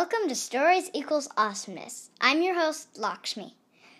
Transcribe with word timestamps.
Welcome 0.00 0.30
to 0.30 0.34
Stories 0.34 0.90
Equals 0.94 1.28
Awesomeness. 1.36 2.08
I'm 2.22 2.40
your 2.40 2.58
host, 2.58 2.96
Lakshmi. 2.96 3.54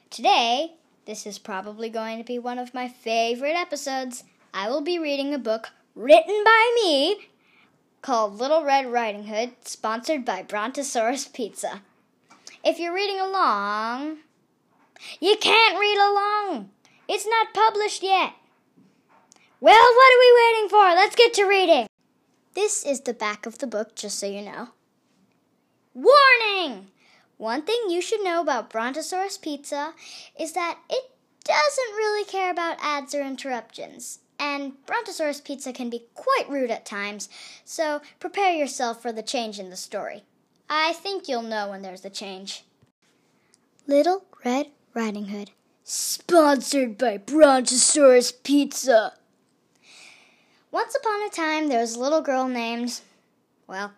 Today, 0.08 0.76
this 1.04 1.26
is 1.26 1.38
probably 1.38 1.90
going 1.90 2.17
to 2.17 2.24
be 2.24 2.38
one 2.38 2.58
of 2.58 2.72
my 2.72 2.88
favorite 2.88 3.54
episodes. 3.54 4.24
I 4.54 4.71
will 4.71 4.81
be 4.81 4.99
reading 4.99 5.35
a 5.35 5.38
book 5.38 5.69
written 5.94 6.42
by 6.42 6.72
me 6.76 7.28
called 8.01 8.38
Little 8.38 8.65
Red 8.65 8.87
Riding 8.87 9.24
Hood, 9.24 9.53
sponsored 9.60 10.24
by 10.24 10.42
Brontosaurus 10.42 11.28
Pizza. 11.28 11.83
If 12.64 12.78
you're 12.78 12.94
reading 12.94 13.21
along, 13.21 14.21
you 15.21 15.37
can't 15.37 15.78
read 15.78 15.98
along. 15.98 16.70
It's 17.10 17.27
not 17.27 17.52
published 17.52 18.02
yet. 18.02 18.32
Well, 19.60 19.95
what 19.95 20.14
are 20.14 20.19
we 20.19 20.55
waiting 20.55 20.70
for? 20.70 20.95
Let's 20.95 21.14
get 21.14 21.35
to 21.35 21.45
reading. 21.45 21.89
This 22.55 22.87
is 22.87 23.03
the 23.03 23.12
back 23.12 23.45
of 23.45 23.59
the 23.59 23.67
book, 23.67 23.95
just 23.95 24.19
so 24.19 24.27
you 24.27 24.41
know. 24.41 24.71
Warning! 25.95 26.89
One 27.37 27.62
thing 27.62 27.89
you 27.89 28.01
should 28.01 28.23
know 28.23 28.41
about 28.41 28.71
Brontosaurus 28.71 29.39
Pizza 29.39 29.95
is 30.39 30.53
that 30.53 30.79
it 30.89 31.11
doesn't 31.45 31.97
really 31.97 32.25
care 32.25 32.51
about 32.51 32.79
ads 32.81 33.15
or 33.15 33.23
interruptions. 33.23 34.21
And 34.39 34.75
Brontosaurus 34.87 35.41
Pizza 35.41 35.73
can 35.73 35.91
be 35.91 36.05
quite 36.15 36.48
rude 36.48 36.71
at 36.71 36.87
times, 36.87 37.29
so 37.65 38.03
prepare 38.21 38.53
yourself 38.53 39.03
for 39.03 39.12
the 39.12 39.23
change 39.23 39.59
in 39.59 39.71
the 39.71 39.77
story. 39.77 40.23
I 40.69 40.93
think 40.93 41.29
you'll 41.29 41.43
know 41.43 41.69
when 41.69 41.83
there's 41.83 42.05
a 42.05 42.11
change. 42.11 42.65
Little 43.87 44.25
Red 44.45 44.69
Riding 44.95 45.27
Hood. 45.27 45.51
Sponsored 45.83 46.97
by 46.97 47.17
Brontosaurus 47.17 48.31
Pizza. 48.31 49.15
Once 50.70 50.95
upon 50.95 51.27
a 51.27 51.31
time, 51.31 51.69
there 51.69 51.81
was 51.81 51.97
a 51.97 52.01
little 52.01 52.23
girl 52.23 52.47
named, 52.47 53.01
well, 53.67 53.92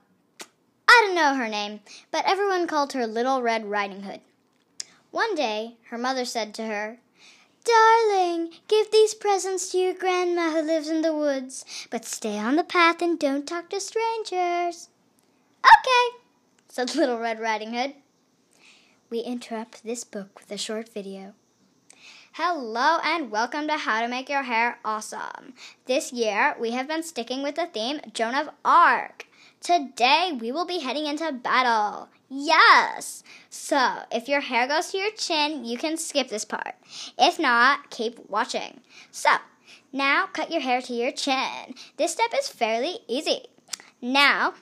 I 0.93 1.05
don't 1.07 1.15
know 1.15 1.35
her 1.35 1.49
name, 1.49 1.81
but 2.11 2.27
everyone 2.27 2.67
called 2.67 2.93
her 2.93 3.07
Little 3.07 3.41
Red 3.41 3.65
Riding 3.65 4.03
Hood. 4.03 4.21
One 5.11 5.35
day, 5.35 5.79
her 5.89 5.97
mother 5.97 6.27
said 6.27 6.53
to 6.55 6.67
her, 6.67 6.99
Darling, 7.65 8.51
give 8.69 8.91
these 8.91 9.15
presents 9.15 9.71
to 9.71 9.79
your 9.79 9.95
grandma 9.95 10.51
who 10.51 10.61
lives 10.61 10.91
in 10.91 11.01
the 11.01 11.15
woods, 11.17 11.65
but 11.89 12.05
stay 12.05 12.39
on 12.39 12.57
the 12.57 12.63
path 12.63 13.01
and 13.01 13.19
don't 13.19 13.49
talk 13.49 13.71
to 13.71 13.81
strangers. 13.81 14.91
Okay, 15.65 16.19
said 16.69 16.95
Little 16.95 17.19
Red 17.19 17.41
Riding 17.41 17.73
Hood. 17.73 17.95
We 19.09 19.21
interrupt 19.21 19.85
this 19.85 20.05
book 20.05 20.41
with 20.41 20.51
a 20.51 20.59
short 20.59 20.91
video. 20.91 21.33
Hello 22.33 22.99
and 23.03 23.31
welcome 23.31 23.67
to 23.69 23.79
How 23.79 24.03
to 24.03 24.09
Make 24.09 24.29
Your 24.29 24.43
Hair 24.43 24.79
Awesome. 24.85 25.55
This 25.87 26.13
year 26.13 26.55
we 26.61 26.73
have 26.73 26.87
been 26.87 27.03
sticking 27.03 27.43
with 27.43 27.55
the 27.55 27.67
theme 27.67 28.01
Joan 28.13 28.35
of 28.35 28.51
Arc. 28.63 29.27
Today 29.63 30.37
we 30.41 30.51
will 30.51 30.67
be 30.67 30.81
heading 30.81 31.07
into 31.07 31.31
battle. 31.31 32.09
Yes! 32.29 33.23
So, 33.49 34.01
if 34.11 34.29
your 34.29 34.41
hair 34.41 34.67
goes 34.67 34.91
to 34.91 34.99
your 34.99 35.13
chin, 35.13 35.65
you 35.65 35.79
can 35.79 35.97
skip 35.97 36.31
this 36.31 36.45
part. 36.45 36.75
If 37.17 37.39
not, 37.39 37.89
keep 37.89 38.29
watching. 38.29 38.81
So, 39.13 39.31
now 39.93 40.27
cut 40.27 40.51
your 40.51 40.63
hair 40.63 40.83
to 40.83 40.93
your 40.93 41.13
chin. 41.13 41.77
This 41.97 42.11
step 42.11 42.31
is 42.37 42.49
fairly 42.49 42.99
easy. 43.07 43.45
Now, 44.01 44.55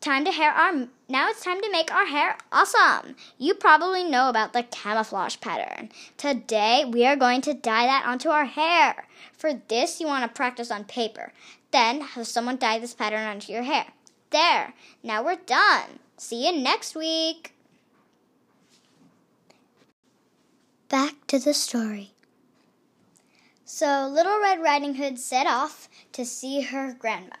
time 0.00 0.24
to 0.24 0.30
hair 0.30 0.52
our 0.52 0.86
now 1.08 1.28
it's 1.28 1.42
time 1.42 1.60
to 1.60 1.72
make 1.72 1.92
our 1.92 2.06
hair 2.06 2.38
awesome. 2.52 3.16
You 3.38 3.54
probably 3.54 4.04
know 4.04 4.28
about 4.28 4.52
the 4.52 4.62
camouflage 4.62 5.40
pattern. 5.40 5.88
Today 6.16 6.84
we 6.88 7.04
are 7.06 7.16
going 7.16 7.40
to 7.40 7.54
dye 7.54 7.86
that 7.86 8.06
onto 8.06 8.28
our 8.28 8.44
hair. 8.44 9.08
For 9.36 9.52
this 9.66 10.00
you 10.00 10.06
want 10.06 10.22
to 10.22 10.36
practice 10.36 10.70
on 10.70 10.84
paper. 10.84 11.32
Then 11.72 12.02
have 12.02 12.28
someone 12.28 12.58
dye 12.58 12.78
this 12.78 12.94
pattern 12.94 13.26
onto 13.26 13.52
your 13.52 13.64
hair. 13.64 13.86
There, 14.32 14.72
now 15.02 15.22
we're 15.22 15.36
done. 15.36 15.98
See 16.16 16.46
you 16.46 16.58
next 16.58 16.94
week. 16.94 17.52
Back 20.88 21.26
to 21.26 21.38
the 21.38 21.52
story. 21.52 22.12
So 23.66 24.08
Little 24.10 24.40
Red 24.40 24.62
Riding 24.62 24.94
Hood 24.94 25.18
set 25.18 25.46
off 25.46 25.90
to 26.12 26.24
see 26.24 26.62
her 26.62 26.96
grandma. 26.98 27.36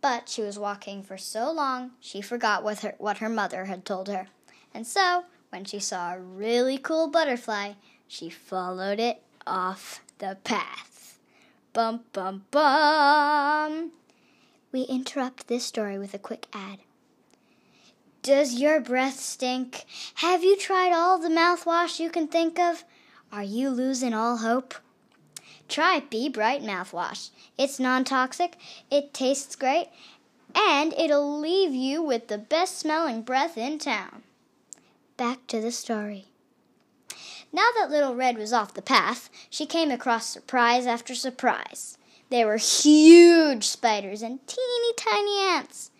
But 0.00 0.28
she 0.28 0.42
was 0.42 0.58
walking 0.58 1.04
for 1.04 1.16
so 1.16 1.52
long 1.52 1.92
she 2.00 2.20
forgot 2.20 2.64
what 2.64 2.80
her, 2.80 2.94
what 2.98 3.18
her 3.18 3.28
mother 3.28 3.66
had 3.66 3.84
told 3.84 4.08
her. 4.08 4.26
And 4.74 4.84
so, 4.86 5.26
when 5.50 5.64
she 5.64 5.78
saw 5.78 6.14
a 6.14 6.20
really 6.20 6.76
cool 6.76 7.08
butterfly, 7.08 7.74
she 8.08 8.30
followed 8.30 8.98
it 8.98 9.22
off 9.46 10.00
the 10.18 10.38
path. 10.42 11.18
Bum, 11.72 12.00
bum, 12.12 12.46
bum 12.50 13.92
we 14.72 14.82
interrupt 14.82 15.48
this 15.48 15.64
story 15.64 15.98
with 15.98 16.14
a 16.14 16.18
quick 16.18 16.46
ad. 16.52 16.78
Does 18.22 18.60
your 18.60 18.80
breath 18.80 19.18
stink? 19.18 19.84
Have 20.16 20.44
you 20.44 20.56
tried 20.56 20.92
all 20.92 21.18
the 21.18 21.28
mouthwash 21.28 21.98
you 21.98 22.10
can 22.10 22.28
think 22.28 22.58
of? 22.58 22.84
Are 23.32 23.42
you 23.42 23.70
losing 23.70 24.12
all 24.12 24.38
hope? 24.38 24.74
Try 25.68 26.00
Be 26.00 26.28
Bright 26.28 26.62
mouthwash. 26.62 27.30
It's 27.56 27.80
non 27.80 28.04
toxic, 28.04 28.56
it 28.90 29.14
tastes 29.14 29.56
great, 29.56 29.88
and 30.54 30.92
it'll 30.94 31.38
leave 31.38 31.72
you 31.72 32.02
with 32.02 32.28
the 32.28 32.38
best 32.38 32.78
smelling 32.78 33.22
breath 33.22 33.56
in 33.56 33.78
town. 33.78 34.22
Back 35.16 35.46
to 35.46 35.60
the 35.60 35.72
story. 35.72 36.26
Now 37.52 37.68
that 37.76 37.90
Little 37.90 38.14
Red 38.14 38.36
was 38.36 38.52
off 38.52 38.74
the 38.74 38.82
path, 38.82 39.30
she 39.48 39.66
came 39.66 39.90
across 39.90 40.26
surprise 40.26 40.86
after 40.86 41.14
surprise. 41.14 41.98
There 42.30 42.46
were 42.46 42.58
huge 42.58 43.64
spiders 43.64 44.22
and 44.22 44.46
teeny 44.46 44.92
tiny 44.96 45.40
ants. 45.40 45.90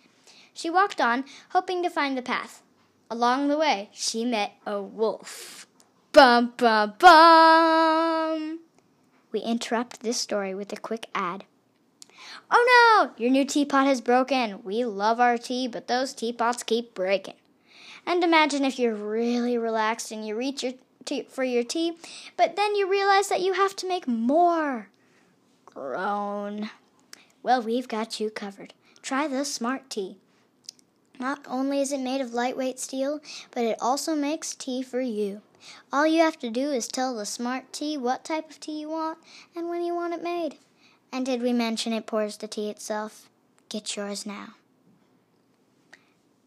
She 0.53 0.69
walked 0.69 1.01
on, 1.01 1.25
hoping 1.49 1.83
to 1.83 1.89
find 1.89 2.17
the 2.17 2.21
path. 2.21 2.63
Along 3.09 3.49
the 3.49 3.57
way, 3.57 3.89
she 3.91 4.23
met 4.23 4.53
a 4.65 4.81
wolf. 4.81 5.67
Bum, 6.13 6.53
bum, 6.55 6.93
bum. 6.99 8.59
We 9.33 9.41
interrupt 9.41 9.99
this 9.99 10.17
story 10.17 10.55
with 10.55 10.71
a 10.71 10.77
quick 10.77 11.07
ad. 11.13 11.43
Oh 12.49 13.09
no! 13.09 13.11
Your 13.21 13.31
new 13.31 13.43
teapot 13.43 13.85
has 13.85 13.99
broken. 13.99 14.63
We 14.63 14.85
love 14.85 15.19
our 15.19 15.37
tea, 15.37 15.67
but 15.67 15.87
those 15.87 16.13
teapots 16.13 16.63
keep 16.63 16.93
breaking. 16.93 17.35
And 18.05 18.23
imagine 18.23 18.63
if 18.63 18.79
you're 18.79 18.95
really 18.95 19.57
relaxed 19.57 20.11
and 20.11 20.25
you 20.25 20.35
reach 20.35 20.63
your 20.63 20.73
for 21.29 21.43
your 21.43 21.63
tea, 21.63 21.97
but 22.37 22.55
then 22.55 22.75
you 22.75 22.89
realize 22.89 23.27
that 23.27 23.41
you 23.41 23.53
have 23.53 23.75
to 23.77 23.87
make 23.87 24.07
more. 24.07 24.89
Groan. 25.73 26.69
Well, 27.43 27.61
we've 27.61 27.87
got 27.87 28.19
you 28.19 28.29
covered. 28.29 28.73
Try 29.01 29.27
the 29.27 29.45
Smart 29.45 29.89
Tea. 29.89 30.17
Not 31.17 31.39
only 31.47 31.81
is 31.81 31.91
it 31.91 31.99
made 31.99 32.19
of 32.19 32.33
lightweight 32.33 32.79
steel, 32.79 33.21
but 33.51 33.63
it 33.63 33.77
also 33.81 34.15
makes 34.15 34.53
tea 34.53 34.81
for 34.81 34.99
you. 34.99 35.41
All 35.93 36.05
you 36.05 36.21
have 36.21 36.37
to 36.39 36.49
do 36.49 36.71
is 36.71 36.87
tell 36.87 37.15
the 37.15 37.25
Smart 37.25 37.71
Tea 37.71 37.97
what 37.97 38.25
type 38.25 38.49
of 38.49 38.59
tea 38.59 38.81
you 38.81 38.89
want 38.89 39.19
and 39.55 39.69
when 39.69 39.83
you 39.83 39.95
want 39.95 40.13
it 40.13 40.21
made. 40.21 40.57
And 41.11 41.25
did 41.25 41.41
we 41.41 41.53
mention 41.53 41.93
it 41.93 42.05
pours 42.05 42.37
the 42.37 42.47
tea 42.47 42.69
itself? 42.69 43.29
Get 43.69 43.95
yours 43.95 44.25
now. 44.25 44.55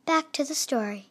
Back 0.05 0.33
to 0.33 0.45
the 0.45 0.55
story. 0.55 1.09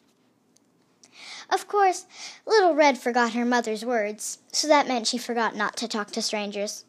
Of 1.50 1.66
course, 1.66 2.06
Little 2.46 2.74
Red 2.74 2.96
forgot 2.96 3.32
her 3.32 3.44
mother's 3.44 3.84
words, 3.84 4.38
so 4.52 4.68
that 4.68 4.86
meant 4.86 5.06
she 5.06 5.18
forgot 5.18 5.56
not 5.56 5.76
to 5.78 5.88
talk 5.88 6.10
to 6.12 6.22
strangers. 6.22 6.84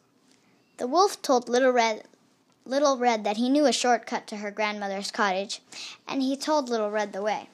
The 0.78 0.86
wolf 0.86 1.22
told 1.22 1.48
Little 1.48 1.72
Red 1.72 2.04
Little 2.66 2.98
Red 2.98 3.22
that 3.24 3.36
he 3.36 3.48
knew 3.48 3.66
a 3.66 3.72
shortcut 3.72 4.26
to 4.26 4.38
her 4.38 4.50
grandmother's 4.50 5.12
cottage, 5.12 5.62
and 6.06 6.20
he 6.20 6.36
told 6.36 6.68
Little 6.68 6.90
Red 6.90 7.12
the 7.12 7.22
way. 7.22 7.48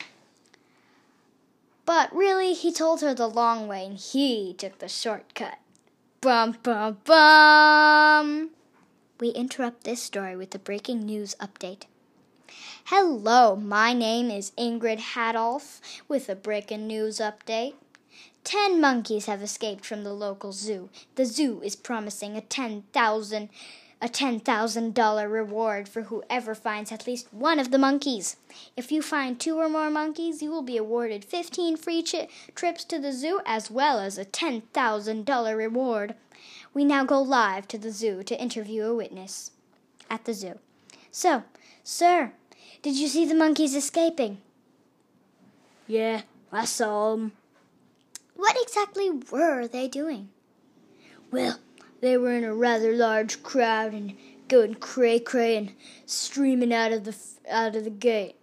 But 1.85 2.15
really, 2.15 2.55
he 2.55 2.73
told 2.73 3.03
her 3.03 3.13
the 3.13 3.29
long 3.29 3.69
way, 3.69 3.85
and 3.85 3.99
he 3.99 4.55
took 4.57 4.79
the 4.79 4.89
shortcut. 4.89 5.59
Bum, 6.21 6.57
bum, 6.63 6.99
bum! 7.05 8.51
We 9.21 9.29
interrupt 9.31 9.85
this 9.85 10.03
story 10.03 10.35
with 10.35 10.55
a 10.55 10.59
breaking 10.59 11.05
news 11.05 11.35
update. 11.41 11.83
Hello, 12.87 13.55
my 13.55 13.93
name 13.93 14.31
is 14.31 14.53
Ingrid 14.53 14.99
Hadolf 15.15 15.81
with 16.09 16.29
a 16.29 16.35
breaking 16.35 16.87
news 16.87 17.19
update. 17.19 17.75
Ten 18.45 18.81
monkeys 18.81 19.27
have 19.27 19.43
escaped 19.43 19.85
from 19.85 20.03
the 20.03 20.13
local 20.13 20.53
zoo. 20.53 20.91
The 21.15 21.25
zoo 21.25 21.61
is 21.63 21.77
promising 21.77 22.37
a 22.37 22.41
ten 22.41 22.83
thousand 22.93 23.49
a 24.01 24.09
ten 24.09 24.41
thousand 24.41 24.95
dollar 24.95 25.29
reward 25.29 25.89
for 25.89 26.03
whoever 26.03 26.57
finds 26.57 26.91
at 26.91 27.07
least 27.07 27.33
one 27.33 27.61
of 27.61 27.71
the 27.71 27.79
monkeys. 27.79 28.37
If 28.77 28.91
you 28.91 29.01
find 29.01 29.39
two 29.39 29.59
or 29.59 29.69
more 29.69 29.91
monkeys, 29.91 30.43
you 30.43 30.51
will 30.51 30.63
be 30.63 30.77
awarded 30.77 31.25
fifteen 31.25 31.77
free 31.77 32.03
chi- 32.03 32.27
trips 32.57 32.83
to 32.87 32.99
the 32.99 33.13
zoo 33.13 33.41
as 33.47 33.71
well 33.71 34.01
as 34.01 34.19
a 34.19 34.25
ten 34.25 34.63
thousand 34.73 35.25
dollar 35.25 35.57
reward. 35.57 36.17
We 36.75 36.85
now 36.85 37.05
go 37.05 37.23
live 37.23 37.69
to 37.69 37.79
the 37.79 37.93
zoo 37.93 38.25
to 38.25 38.41
interview 38.43 38.87
a 38.87 38.95
witness 38.95 39.53
at 40.11 40.25
the 40.25 40.35
zoo. 40.35 40.59
So, 41.13 41.45
sir, 41.85 42.33
did 42.83 42.97
you 42.97 43.07
see 43.07 43.25
the 43.25 43.37
monkeys 43.37 43.77
escaping? 43.77 44.39
Yeah, 45.87 46.23
I 46.51 46.65
saw 46.65 47.13
'em. 47.13 47.33
What 48.43 48.57
exactly 48.61 49.09
were 49.09 49.69
they 49.69 49.87
doing? 49.87 50.31
Well, 51.31 51.61
they 52.01 52.17
were 52.17 52.33
in 52.33 52.43
a 52.43 52.53
rather 52.53 52.93
large 52.93 53.41
crowd 53.45 53.93
and 53.93 54.17
going 54.49 54.75
cray 54.75 55.21
cray 55.21 55.57
and 55.57 55.73
streaming 56.07 56.75
out 56.75 56.91
of 56.91 57.05
the 57.05 57.17
out 57.49 57.77
of 57.77 57.85
the 57.85 57.91
gate. 57.91 58.35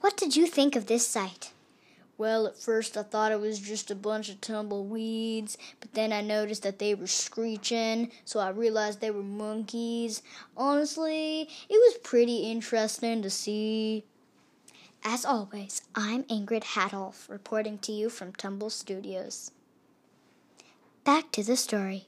What 0.00 0.16
did 0.16 0.34
you 0.34 0.48
think 0.48 0.74
of 0.74 0.86
this 0.86 1.06
sight? 1.06 1.52
Well, 2.18 2.48
at 2.48 2.58
first 2.58 2.96
I 2.96 3.04
thought 3.04 3.30
it 3.30 3.38
was 3.38 3.60
just 3.60 3.92
a 3.92 3.94
bunch 3.94 4.30
of 4.30 4.40
tumbleweeds, 4.40 5.56
but 5.78 5.94
then 5.94 6.12
I 6.12 6.22
noticed 6.22 6.64
that 6.64 6.80
they 6.80 6.96
were 6.96 7.06
screeching, 7.06 8.10
so 8.24 8.40
I 8.40 8.48
realized 8.48 9.00
they 9.00 9.12
were 9.12 9.22
monkeys. 9.22 10.24
Honestly, 10.56 11.42
it 11.42 11.48
was 11.68 11.98
pretty 12.02 12.50
interesting 12.50 13.22
to 13.22 13.30
see. 13.30 14.02
As 15.02 15.24
always, 15.24 15.80
I'm 15.94 16.24
Ingrid 16.24 16.62
Hadolf, 16.62 17.26
reporting 17.30 17.78
to 17.78 17.92
you 17.92 18.10
from 18.10 18.34
Tumble 18.34 18.68
Studios. 18.68 19.50
Back 21.04 21.32
to 21.32 21.42
the 21.42 21.56
story. 21.56 22.06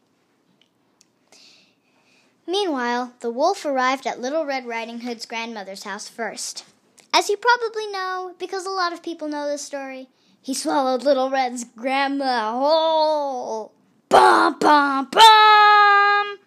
Meanwhile, 2.46 3.14
the 3.20 3.30
wolf 3.30 3.64
arrived 3.64 4.06
at 4.06 4.20
Little 4.20 4.44
Red 4.44 4.66
Riding 4.66 5.00
Hood's 5.00 5.24
grandmother's 5.24 5.84
house 5.84 6.06
first. 6.06 6.66
As 7.14 7.30
you 7.30 7.38
probably 7.38 7.86
know, 7.86 8.34
because 8.38 8.66
a 8.66 8.70
lot 8.70 8.92
of 8.92 9.02
people 9.02 9.26
know 9.26 9.48
this 9.48 9.62
story, 9.62 10.08
he 10.42 10.52
swallowed 10.52 11.02
Little 11.02 11.30
Red's 11.30 11.64
grandma 11.64 12.52
whole. 12.52 13.72
Bum, 14.10 14.58
bum, 14.58 15.08
bum! 15.10 16.38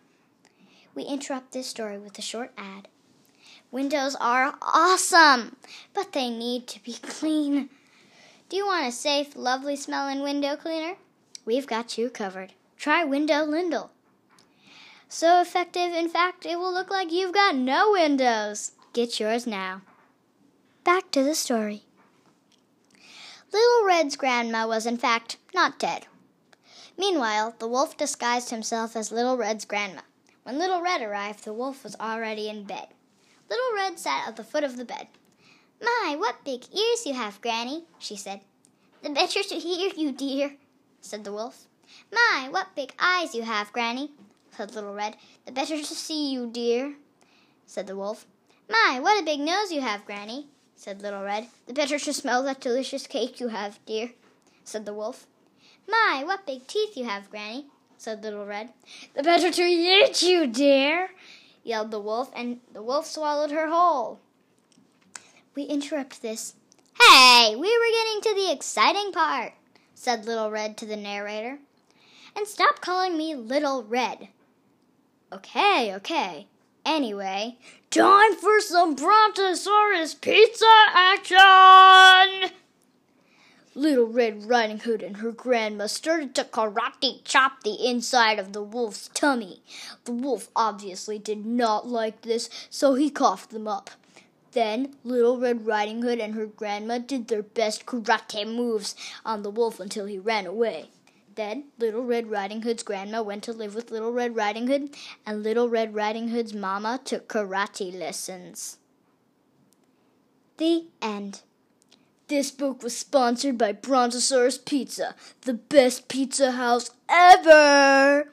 We 0.94 1.04
interrupt 1.06 1.54
this 1.54 1.66
story 1.66 1.98
with 1.98 2.20
a 2.20 2.22
short 2.22 2.52
ad. 2.56 2.88
Windows 3.72 4.16
are 4.22 4.56
awesome, 4.62 5.56
but 5.94 6.14
they 6.14 6.30
need 6.30 6.68
to 6.68 6.84
be 6.84 6.94
clean. 7.02 7.70
Do 8.48 8.58
you 8.58 8.66
want 8.66 8.88
a 8.88 8.92
safe, 8.92 9.36
lovely 9.36 9.76
smelling 9.76 10.22
window 10.22 10.56
cleaner? 10.56 10.96
We've 11.46 11.68
got 11.68 11.98
you 11.98 12.10
covered. 12.10 12.54
Try 12.78 13.04
Window 13.04 13.44
Lindell. 13.44 13.92
So 15.10 15.42
effective, 15.42 15.94
in 15.94 16.10
fact, 16.10 16.46
it 16.46 16.58
will 16.58 16.74
look 16.74 16.90
like 16.90 17.12
you've 17.12 17.34
got 17.34 17.56
no 17.56 17.92
windows. 17.92 18.72
Get 18.94 19.20
yours 19.20 19.46
now. 19.46 19.82
Back 20.84 21.12
to 21.12 21.24
the 21.24 21.36
story. 21.36 21.84
Little 23.52 23.86
Red's 23.86 24.16
grandma 24.16 24.68
was, 24.68 24.86
in 24.86 24.98
fact, 24.98 25.38
not 25.54 25.80
dead. 25.80 26.08
Meanwhile, 26.98 27.56
the 27.60 27.68
wolf 27.68 27.98
disguised 27.98 28.50
himself 28.50 28.96
as 28.96 29.12
Little 29.12 29.38
Red's 29.38 29.66
grandma. 29.66 30.02
When 30.44 30.60
Little 30.60 30.82
Red 30.82 31.02
arrived, 31.02 31.44
the 31.44 31.54
wolf 31.54 31.84
was 31.84 31.96
already 32.00 32.50
in 32.50 32.64
bed. 32.64 32.88
Little 33.50 33.76
Red 33.76 34.00
sat 34.00 34.28
at 34.28 34.36
the 34.36 34.44
foot 34.44 34.64
of 34.64 34.78
the 34.78 34.86
bed. 34.86 35.08
My, 35.82 36.16
what 36.18 36.44
big 36.44 36.64
ears 36.74 37.06
you 37.06 37.14
have, 37.14 37.42
Granny, 37.42 37.84
she 38.00 38.16
said. 38.16 38.42
The 39.04 39.10
better 39.10 39.44
to 39.44 39.56
hear 39.56 39.92
you, 39.96 40.12
dear, 40.12 40.56
said 41.02 41.24
the 41.24 41.34
wolf. 41.34 41.68
My, 42.12 42.48
what 42.50 42.76
big 42.76 42.94
eyes 42.98 43.36
you 43.36 43.44
have, 43.44 43.72
Granny, 43.72 44.12
said 44.56 44.74
Little 44.74 44.94
Red. 44.94 45.18
The 45.46 45.52
better 45.52 45.78
to 45.78 45.84
see 45.84 46.32
you, 46.32 46.50
dear, 46.50 46.96
said 47.66 47.88
the 47.88 47.96
wolf. 47.96 48.26
My, 48.70 49.00
what 49.00 49.22
a 49.22 49.26
big 49.26 49.40
nose 49.40 49.72
you 49.72 49.82
have, 49.82 50.06
Granny, 50.06 50.48
said 50.76 51.02
Little 51.02 51.24
Red. 51.24 51.48
The 51.68 51.74
better 51.74 52.00
to 52.00 52.14
smell 52.14 52.42
that 52.44 52.62
delicious 52.62 53.06
cake 53.06 53.40
you 53.40 53.50
have, 53.50 53.80
dear, 53.86 54.12
said 54.64 54.86
the 54.86 54.94
wolf. 54.94 55.28
My, 55.88 56.24
what 56.26 56.48
big 56.48 56.66
teeth 56.66 56.98
you 56.98 57.06
have, 57.06 57.30
Granny, 57.30 57.66
said 57.98 58.24
Little 58.24 58.46
Red. 58.46 58.70
The 59.16 59.24
better 59.24 59.52
to 59.52 59.62
eat 59.62 60.22
you, 60.22 60.48
dear, 60.48 61.10
yelled 61.66 61.92
the 61.92 62.00
wolf, 62.00 62.32
and 62.34 62.62
the 62.72 62.82
wolf 62.82 63.06
swallowed 63.06 63.52
her 63.52 63.68
whole. 63.68 64.22
We 65.54 65.64
interrupt 65.64 66.22
this. 66.22 66.54
Hey, 67.02 67.56
we 67.56 67.78
were 67.78 67.92
getting 67.92 68.22
to 68.22 68.36
the 68.36 68.52
exciting 68.54 69.12
part, 69.12 69.54
said 69.94 70.26
Little 70.26 70.50
Red 70.50 70.78
to 70.78 70.86
the 70.86 70.96
narrator. 70.96 71.60
And 72.38 72.48
stop 72.48 72.80
calling 72.80 73.18
me 73.18 73.36
Little 73.36 73.84
Red. 73.84 74.30
Okay, 75.34 75.94
okay, 75.96 76.48
Anyway, 76.86 77.58
time 77.90 78.36
for 78.36 78.62
some 78.62 78.94
Brontosaurus 78.94 80.14
pizza 80.14 80.66
action! 80.94 82.52
Little 83.78 84.08
Red 84.08 84.46
Riding 84.46 84.80
Hood 84.80 85.04
and 85.04 85.18
her 85.18 85.34
grandma 85.34 85.88
started 85.88 86.34
to 86.36 86.46
karate 86.46 87.20
chop 87.26 87.64
the 87.64 87.74
inside 87.74 88.40
of 88.40 88.54
the 88.54 88.64
wolf's 88.64 89.10
tummy. 89.10 89.62
The 90.06 90.14
wolf 90.14 90.50
obviously 90.56 91.20
did 91.20 91.46
not 91.46 91.86
like 91.86 92.22
this, 92.22 92.50
so 92.70 92.94
he 92.94 93.10
coughed 93.10 93.50
them 93.50 93.68
up. 93.68 93.90
Then 94.54 94.96
Little 95.04 95.38
Red 95.38 95.66
Riding 95.66 96.04
Hood 96.04 96.20
and 96.20 96.36
her 96.36 96.46
grandma 96.46 97.00
did 97.00 97.28
their 97.28 97.44
best 97.44 97.86
karate 97.86 98.48
moves 98.48 98.96
on 99.26 99.44
the 99.44 99.52
wolf 99.52 99.82
until 99.82 100.06
he 100.06 100.18
ran 100.18 100.46
away. 100.46 100.86
Then 101.36 101.66
Little 101.78 102.06
Red 102.06 102.32
Riding 102.32 102.62
Hood's 102.62 102.82
grandma 102.82 103.22
went 103.22 103.44
to 103.44 103.52
live 103.52 103.76
with 103.76 103.92
Little 103.92 104.14
Red 104.14 104.38
Riding 104.38 104.68
Hood, 104.68 104.96
and 105.26 105.44
Little 105.44 105.68
Red 105.68 105.94
Riding 105.94 106.30
Hood's 106.30 106.54
mama 106.54 107.02
took 107.04 107.28
karate 107.28 107.94
lessons. 107.94 108.78
The 110.56 110.86
end. 111.02 111.42
This 112.28 112.50
book 112.50 112.82
was 112.82 112.98
sponsored 112.98 113.58
by 113.58 113.72
Brontosaurus 113.72 114.58
Pizza, 114.58 115.16
the 115.42 115.54
best 115.54 116.08
pizza 116.08 116.54
house 116.54 116.90
ever. 117.08 118.32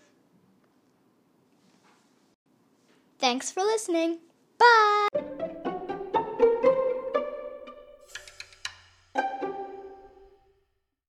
Thanks 3.18 3.50
for 3.50 3.62
listening. 3.62 4.18
Bye. 4.58 5.41